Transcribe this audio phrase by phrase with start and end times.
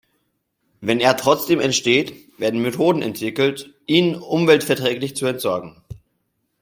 [0.79, 5.79] Wenn er trotzdem entsteht, werden Methoden entwickelt, ihn umweltverträglich zu entsorgen.